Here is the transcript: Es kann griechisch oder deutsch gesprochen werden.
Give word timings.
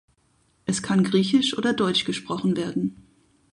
Es 0.65 0.81
kann 0.81 1.03
griechisch 1.03 1.55
oder 1.59 1.73
deutsch 1.75 2.05
gesprochen 2.05 2.57
werden. 2.57 3.05